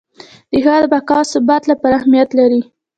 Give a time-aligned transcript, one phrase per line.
[0.51, 2.61] د هیواد بقا او ثبات لپاره اهمیت لري.